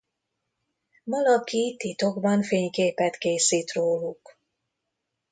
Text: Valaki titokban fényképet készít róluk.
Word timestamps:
Valaki 1.03 1.75
titokban 1.79 2.43
fényképet 2.43 3.17
készít 3.17 3.71
róluk. 3.71 4.37